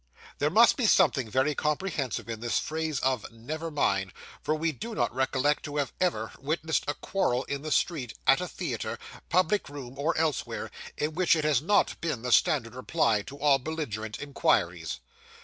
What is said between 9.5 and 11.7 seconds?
room, or elsewhere, in which it has